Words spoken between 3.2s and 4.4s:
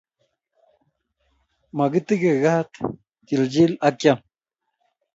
chichil akeam